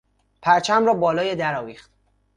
[0.41, 1.91] پرچم را بالای در آویخت.